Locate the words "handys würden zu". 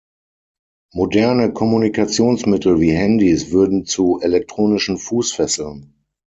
2.91-4.19